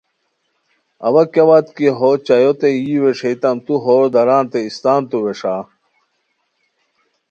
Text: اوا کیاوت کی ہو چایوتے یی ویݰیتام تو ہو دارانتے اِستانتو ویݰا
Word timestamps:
اوا 1.05 1.23
کیاوت 1.33 1.67
کی 1.75 1.87
ہو 1.99 2.09
چایوتے 2.25 2.69
یی 2.83 2.95
ویݰیتام 3.03 3.57
تو 3.65 3.73
ہو 3.83 3.95
دارانتے 4.13 4.59
اِستانتو 4.67 5.17
ویݰا 5.23 5.55